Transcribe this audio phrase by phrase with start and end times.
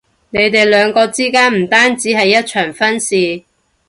[0.31, 3.43] 你哋兩個之間唔單止係一場婚事